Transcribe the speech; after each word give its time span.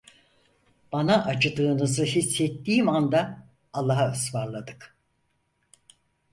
Bana 0.91 1.25
acıdığınızı 1.25 2.03
hissettiğim 2.03 2.89
anda 2.89 3.47
allahaısmarladık! 3.73 4.97